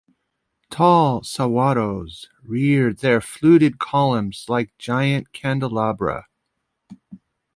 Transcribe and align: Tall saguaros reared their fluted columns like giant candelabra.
Tall 0.71 1.21
saguaros 1.21 2.27
reared 2.41 2.97
their 3.01 3.21
fluted 3.21 3.77
columns 3.77 4.45
like 4.49 4.75
giant 4.79 5.31
candelabra. 5.31 6.25